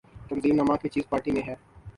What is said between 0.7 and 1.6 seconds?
کی چیز پارٹی میں ہے۔